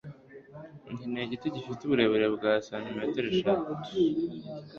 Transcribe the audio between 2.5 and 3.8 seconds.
santimetero eshatu.